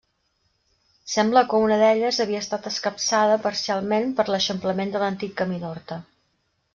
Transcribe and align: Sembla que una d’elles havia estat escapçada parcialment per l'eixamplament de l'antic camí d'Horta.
Sembla 1.15 1.43
que 1.49 1.59
una 1.65 1.75
d’elles 1.81 2.17
havia 2.25 2.41
estat 2.45 2.69
escapçada 2.71 3.35
parcialment 3.45 4.15
per 4.21 4.25
l'eixamplament 4.31 4.95
de 4.97 5.03
l'antic 5.05 5.37
camí 5.43 5.61
d'Horta. 5.65 5.99